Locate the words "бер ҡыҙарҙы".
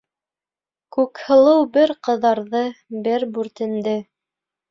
1.75-2.63